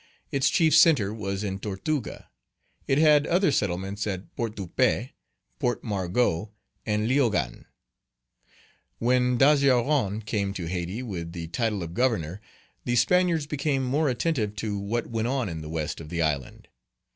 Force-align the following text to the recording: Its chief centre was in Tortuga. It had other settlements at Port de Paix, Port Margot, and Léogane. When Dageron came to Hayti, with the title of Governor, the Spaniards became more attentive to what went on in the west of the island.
Its 0.31 0.49
chief 0.49 0.75
centre 0.75 1.13
was 1.13 1.43
in 1.43 1.59
Tortuga. 1.59 2.31
It 2.87 2.97
had 2.97 3.27
other 3.27 3.51
settlements 3.51 4.07
at 4.07 4.35
Port 4.35 4.55
de 4.55 4.65
Paix, 4.65 5.11
Port 5.59 5.83
Margot, 5.83 6.49
and 6.87 7.07
Léogane. 7.07 7.65
When 8.97 9.37
Dageron 9.37 10.25
came 10.25 10.55
to 10.55 10.65
Hayti, 10.65 11.03
with 11.03 11.33
the 11.33 11.49
title 11.49 11.83
of 11.83 11.93
Governor, 11.93 12.41
the 12.83 12.95
Spaniards 12.95 13.45
became 13.45 13.85
more 13.85 14.09
attentive 14.09 14.55
to 14.55 14.75
what 14.79 15.05
went 15.05 15.27
on 15.27 15.47
in 15.47 15.61
the 15.61 15.69
west 15.69 16.01
of 16.01 16.09
the 16.09 16.23
island. 16.23 16.67